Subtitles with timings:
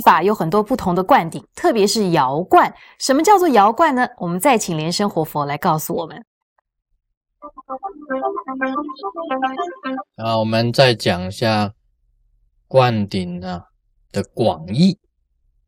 [0.00, 2.72] 法有很多不同的灌顶，特别是摇灌。
[2.98, 4.08] 什么叫做摇灌呢？
[4.18, 6.24] 我们再请莲生活佛来告诉我们。
[10.16, 11.72] 啊，我们再讲一下
[12.68, 13.64] 灌顶啊
[14.12, 14.98] 的广义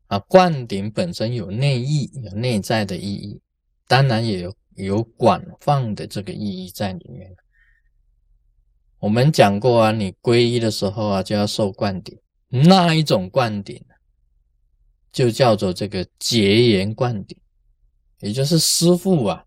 [0.07, 0.19] 啊。
[0.19, 3.41] 灌顶本身有内意，有内在的意义，
[3.87, 7.35] 当然也有有广泛的这个意义在里面。
[8.99, 12.17] 我们讲过啊，你皈依的时候啊，就要受灌顶。
[12.51, 13.79] 那一种灌顶，
[15.11, 17.37] 就叫做这个结缘灌顶，
[18.19, 19.43] 也就是师父啊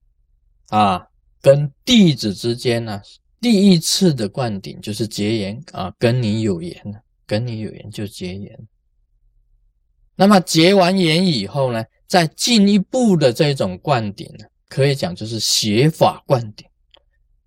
[0.69, 1.07] 啊
[1.41, 3.01] 跟弟子之间呢，
[3.41, 8.59] 第一次的灌顶就是结缘啊，跟你有缘，跟你有缘就结缘。
[10.15, 16.69] 那么结完缘以后呢，再进一步的这种灌顶呢，可以讲就是写法灌顶，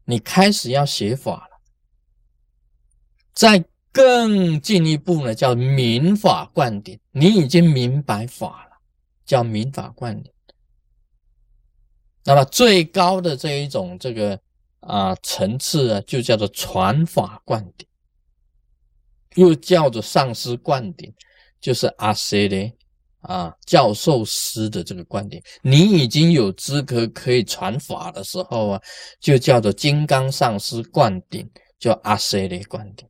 [0.04, 1.62] 你开始要写法了。
[3.34, 3.64] 在
[3.96, 7.00] 更进一步呢，叫明法灌顶。
[7.12, 8.72] 你已经明白法了，
[9.26, 10.30] 叫明法灌顶。
[12.26, 14.38] 那么最高的这一种这个
[14.82, 17.88] 啊层次啊，就叫做传法灌顶，
[19.36, 21.14] 又叫做上师灌顶，
[21.62, 22.70] 就是阿塞的
[23.22, 25.42] 啊教授师的这个灌顶。
[25.62, 28.82] 你已经有资格可以传法的时候啊，
[29.22, 31.50] 就叫做金刚上师灌顶，
[31.80, 33.08] 叫阿塞的灌顶。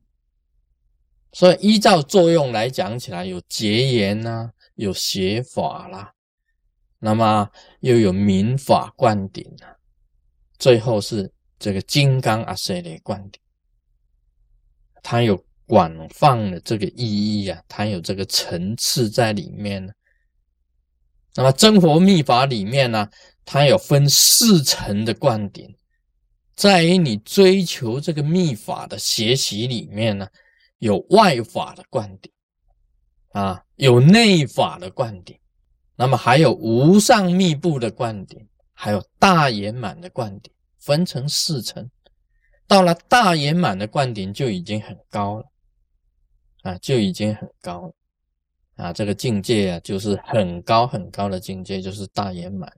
[1.35, 6.13] 所以依照作用来讲起来，有结缘呐，有学法啦，
[6.99, 7.49] 那么
[7.81, 9.75] 又有民法灌顶啊，
[10.57, 13.41] 最后是这个金刚阿塞雷灌顶，
[15.03, 19.93] 它有广泛的这个意义啊，它有这个层次在里面。
[21.35, 23.09] 那么真佛密法里面呢，
[23.43, 25.75] 它有分四层的灌顶，
[26.55, 30.25] 在于你追求这个密法的学习里面呢。
[30.79, 32.31] 有外法的灌顶
[33.31, 35.37] 啊，有内法的灌顶，
[35.95, 41.89] 那么还有无上密布的灌顶，还有大圆满的灌顶，分成四层。
[42.67, 45.45] 到了大圆满的灌顶就已经很高了
[46.63, 47.93] 啊，就已经很高了
[48.75, 52.71] 啊，这个境界啊，就是很高很高的境界，就是大圆满。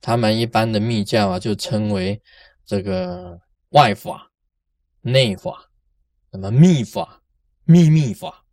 [0.00, 2.20] 他们一般的密教啊，就称为
[2.64, 3.38] 这个
[3.70, 4.30] 外法、
[5.02, 5.68] 内法，
[6.30, 7.19] 那么密法。
[7.70, 8.44] 秘密法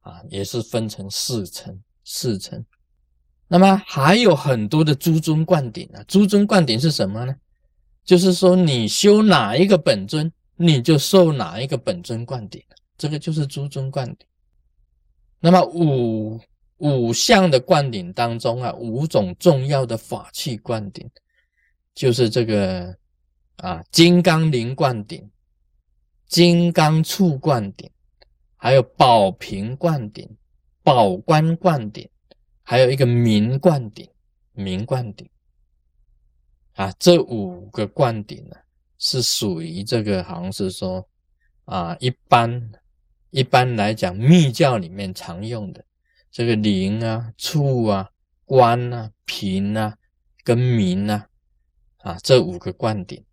[0.00, 2.62] 啊，也是分成四层，四层。
[3.48, 7.34] 那么还有很多的诸尊灌顶啊，诸尊灌顶是什么呢？
[8.04, 12.62] 就是说你修哪一个本尊，你就受哪一个本尊灌顶，
[12.98, 14.26] 这个就是诸尊灌顶。
[15.40, 16.38] 那么五
[16.76, 21.08] 五项的灌顶当中啊，五种重要的法器灌顶，
[21.94, 22.94] 就是这个
[23.56, 25.30] 啊金刚铃灌顶、
[26.26, 27.88] 金刚杵灌顶。
[28.62, 30.36] 还有宝瓶灌顶、
[30.84, 32.08] 宝冠灌顶，
[32.62, 34.08] 还有一个明灌顶、
[34.52, 35.28] 明灌顶
[36.74, 38.54] 啊，这五个灌顶呢，
[38.98, 41.04] 是属于这个，好像是说
[41.64, 42.70] 啊，一般
[43.30, 45.84] 一般来讲，密教里面常用的
[46.30, 48.08] 这个铃啊、杵啊、
[48.44, 49.98] 冠啊、瓶啊
[50.44, 51.26] 跟明啊
[51.96, 53.24] 啊，这五个灌顶。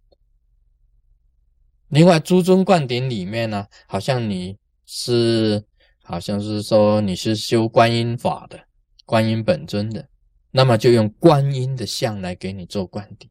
[1.90, 4.58] 另外，诸尊灌顶里面呢，好像你。
[4.92, 5.64] 是，
[6.02, 8.60] 好像是说你是修观音法的，
[9.06, 10.10] 观音本尊的，
[10.50, 13.30] 那么就用观音的像来给你做灌顶，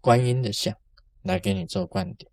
[0.00, 0.74] 观音的像
[1.22, 2.28] 来给你做灌顶。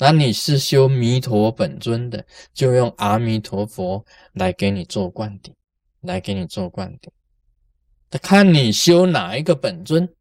[0.00, 5.54] 那你是修弥陀本尊的，就用阿弥陀佛来给你做灌顶，
[6.00, 7.12] 来给你做灌顶。
[8.10, 10.12] 他看你修哪一个本尊，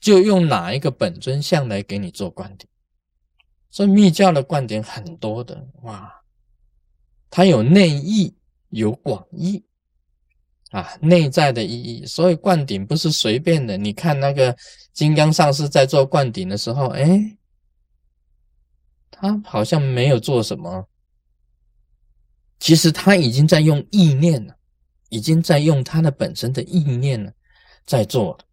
[0.00, 2.68] 就用哪一个本尊像来给你做灌顶。
[3.70, 6.12] 所以密教的灌顶很多的，哇。
[7.36, 8.32] 它有内意，
[8.68, 9.64] 有广义，
[10.70, 12.06] 啊，内在的意义。
[12.06, 13.76] 所以灌顶不是随便的。
[13.76, 14.56] 你看那个
[14.92, 17.36] 金刚上师在做灌顶的时候，哎，
[19.10, 20.86] 他好像没有做什么，
[22.60, 24.54] 其实他已经在用意念了，
[25.08, 27.32] 已经在用他的本身的意念了，
[27.84, 28.44] 在做了。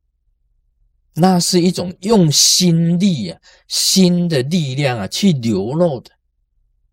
[1.14, 6.10] 那是一种用心力啊，心的力量啊，去流露的。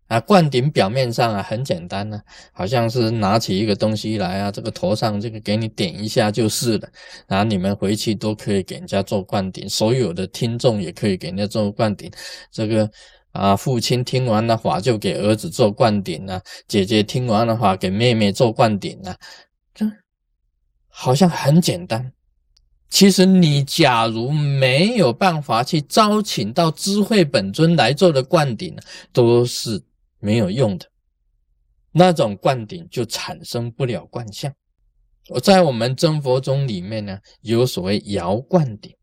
[0.09, 2.19] 啊，灌顶表面上啊很简单呢，
[2.51, 6.89] 好像是拿起一个东西来啊，这个头上这个给你点一下就是了。
[7.27, 12.09] 然后你们回去都可以给人家做灌顶，所有的听众也可以给人家做灌顶。
[12.51, 12.89] 这个
[13.33, 19.15] 啊，父亲听完了话就给儿子做灌顶啊，姐姐听完了话给妹妹做灌顶啊，
[19.75, 19.85] 这
[20.87, 22.11] 好像很简单。
[22.89, 28.75] 其实你假如没有办法去招请到智慧本尊来做的灌顶，
[29.13, 29.79] 都是。
[30.19, 30.85] 没有用的
[31.91, 34.53] 那种灌顶就产生不了观相
[35.29, 38.95] 我在我们真佛宗里面呢，有所谓摇灌顶。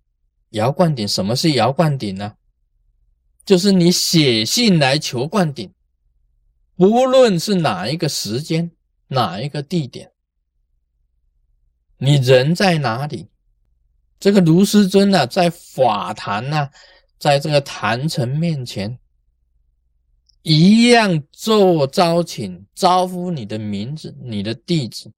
[0.51, 2.35] 摇灌顶，什么是摇灌顶呢？
[3.45, 5.73] 就是你写信来求灌顶，
[6.77, 8.71] 不论是哪一个时间、
[9.09, 10.13] 哪一个地点，
[11.99, 13.29] 你人在哪里，
[14.19, 16.71] 这个卢师尊呢，在法坛呢，
[17.19, 18.99] 在这个坛城面前，
[20.49, 25.11] 一样做招请，招呼你的名字、你的地址。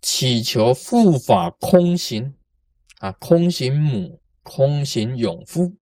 [0.00, 2.34] 祈求护法空行
[3.00, 5.74] 啊，空行母，空行勇夫，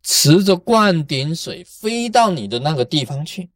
[0.00, 3.50] 持着灌顶水飞到你的那个地方去，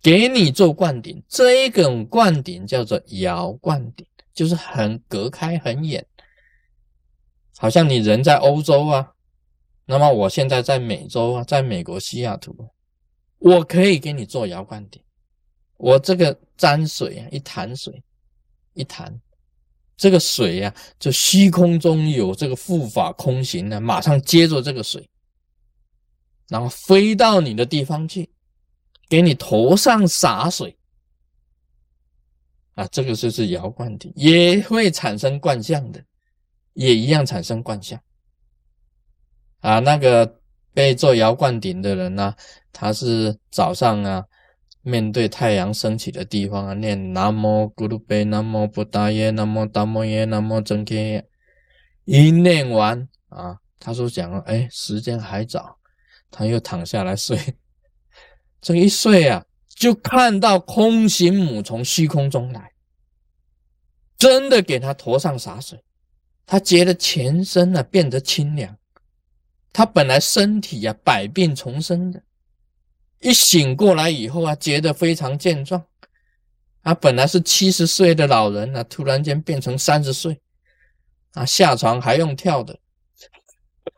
[0.00, 1.22] 给你做灌顶。
[1.28, 6.06] 这一种灌顶叫做遥灌顶，就是很隔开很远，
[7.58, 9.12] 好像你人在欧洲啊，
[9.90, 12.54] 那么我现在在美洲啊，在美国西雅图，
[13.38, 15.02] 我可以给你做遥灌顶。
[15.78, 18.00] 我这个沾水啊，一潭水，
[18.74, 19.20] 一潭，
[19.96, 25.04] 这个水呀，就虚空中有这个护法空行呢，马上接着这个水，
[26.46, 28.30] 然后飞到你的地方去，
[29.08, 30.78] 给你头上洒水，
[32.74, 36.00] 啊，这个就是摇罐顶，也会产生观相的，
[36.74, 38.00] 也一样产生观相，
[39.60, 40.40] 啊，那个
[40.74, 42.34] 被做摇灌顶的人呢，
[42.72, 44.24] 他是早上啊。
[44.82, 51.22] 面对太阳升起的地方啊，念南无咕噜贝，南无布达耶，南无达摩耶，南无真耶。
[52.06, 55.76] 一念完啊，他说讲了，哎，时间还早，
[56.30, 57.38] 他又躺下来睡。
[58.62, 62.72] 这一睡啊，就看到空行母从虚空中来，
[64.16, 65.78] 真的给他头上洒水，
[66.46, 68.74] 他觉得全身啊变得清凉。
[69.72, 72.22] 他本来身体呀百病丛生的。
[73.20, 75.84] 一醒过来以后啊，觉得非常健壮，
[76.80, 80.40] 啊，本来是七十岁的老人啊，突然间变成三十岁，
[81.34, 82.78] 啊，下床还用跳的，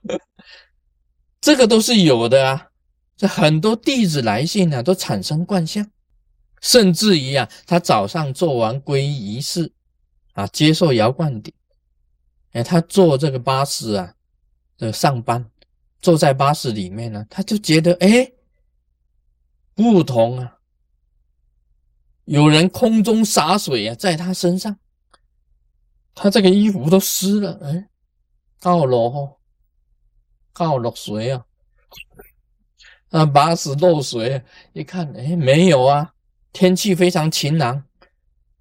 [1.40, 2.70] 这个都是有的啊。
[3.16, 5.88] 这很多弟子来信啊，都产生惯相，
[6.60, 9.72] 甚至于啊，他早上做完皈依仪式
[10.32, 11.54] 啊，接受摇灌顶，
[12.50, 14.14] 哎，他坐这个巴士啊，
[14.80, 15.48] 呃，上班，
[16.02, 18.30] 坐在巴士里面呢，他就觉得哎。
[19.74, 20.58] 不同啊！
[22.26, 24.78] 有人空中洒水啊，在他身上，
[26.14, 27.58] 他这个衣服都湿了。
[27.62, 27.88] 哎，
[28.60, 29.40] 告落，
[30.52, 31.46] 告落水啊！
[33.12, 34.44] 啊，巴士漏水，
[34.74, 36.12] 一看，哎，没有啊，
[36.52, 37.84] 天气非常晴朗，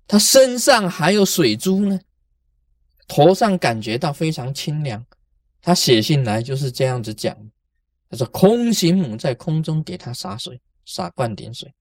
[0.08, 2.00] 他身上还有水珠呢，
[3.06, 5.06] 头上感觉到非常清凉。
[5.62, 7.38] 他写信来就是这样子讲，
[8.10, 10.62] 他说空行母在空中给他洒水。
[10.84, 11.72] 洒灌顶水，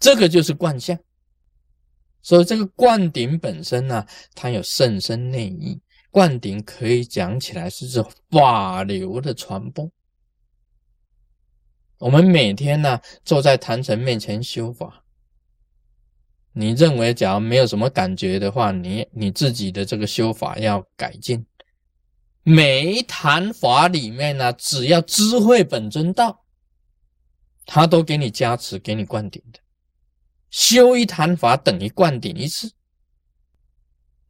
[0.00, 0.98] 这个就是灌相。
[2.20, 4.04] 所以这个灌顶本身呢，
[4.34, 5.80] 它有甚深内意。
[6.10, 9.88] 灌顶可以讲起来是这法流的传播。
[11.98, 15.04] 我们每天呢坐在坛城面前修法，
[16.52, 21.46] 你认为假如没有什么感觉的话，你你自己的这个修法要改进。
[22.50, 26.44] 每一坛法里面呢，只要智慧本尊到。
[27.64, 29.60] 他都给你加持，给你灌顶的。
[30.50, 32.72] 修一坛法等于灌顶一次，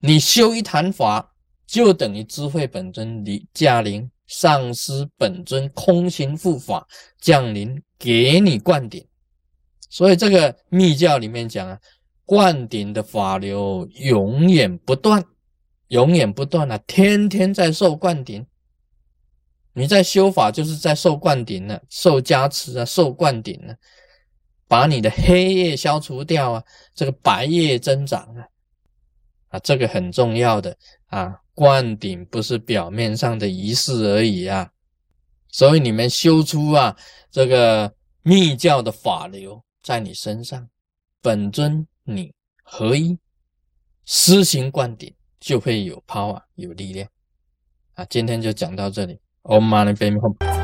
[0.01, 1.35] 你修一坛法
[1.67, 6.87] 就等于智慧本尊离驾临，上师本尊空心护法
[7.19, 9.03] 降临，给你灌顶。
[9.89, 11.81] 所以这个密教里面讲啊，
[12.27, 15.25] 灌顶的法流永远不断，
[15.91, 18.45] 永远不断啊，天天在受灌顶。
[19.73, 23.75] 你在修法，就是在受灌顶呢，受加持啊，受灌顶呢，
[24.67, 28.47] 把你的黑夜消除掉啊，这个白夜增长啊，
[29.51, 34.71] 啊，这个很重要的啊，灌顶不是表面上的仪式而已啊，
[35.49, 36.97] 所以你们修出啊，
[37.31, 37.93] 这个
[38.23, 40.69] 密教的法流在你身上，
[41.23, 43.17] 本尊你合一
[44.05, 47.09] 施行灌顶，就会有 power 有力量
[47.95, 49.19] 啊，今天就讲到这里。
[49.43, 50.60] Om Mani p a m e Hum